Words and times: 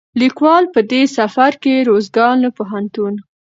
ليکوال 0.21 0.63
په 0.73 0.79
دې 0.91 1.01
سفر 1.17 1.51
کې 1.63 1.85
روزګان 1.89 2.35
له 2.45 2.49
پوهنتون، 2.57 3.13